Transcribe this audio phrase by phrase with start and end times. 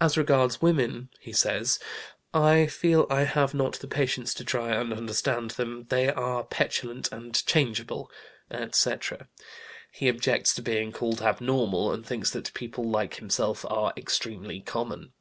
[0.00, 1.78] "As regards women," he says,
[2.32, 7.12] "I feel I have not the patience to try and understand them; they are petulant
[7.12, 8.10] and changeable,"
[8.50, 9.28] etc.
[9.92, 15.12] He objects to being called "abnormal," and thinks that people like himself are "extremely common."